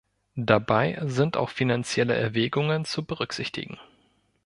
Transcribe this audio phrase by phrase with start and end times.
[0.35, 3.79] Dabei sind auch finanzielle Erwägungen zu berücksichtigen.